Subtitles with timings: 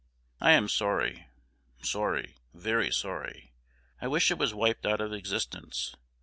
[0.39, 1.27] I am sorry,
[1.83, 3.53] sorry, very sorry:
[4.01, 5.93] I wish it was wiped out of existence.